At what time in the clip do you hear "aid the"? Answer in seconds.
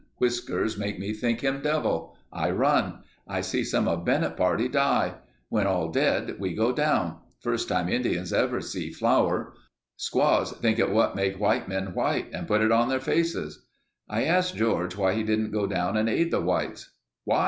16.09-16.41